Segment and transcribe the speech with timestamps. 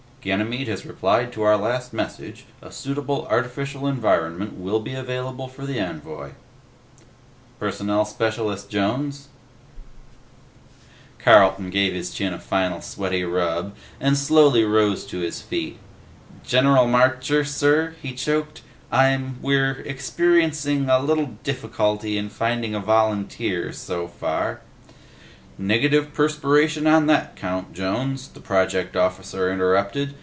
[0.23, 5.65] "Ganymede has replied to our last message; a suitable artificial environment will be available for
[5.65, 6.33] the envoy."
[7.59, 9.29] "Personnel Specialist Jones?"
[11.17, 15.79] Carlton gave his chin a final sweaty rub and slowly rose to his feet.
[16.45, 18.61] "General Marcher, sir," he choked,
[18.91, 19.39] "I'm...
[19.41, 19.79] we're...
[19.87, 24.61] experiencing a little difficulty finding a volunteer, so far"
[25.71, 30.15] "Negative perspiration on that count, Jones," the Project Officer interrupted.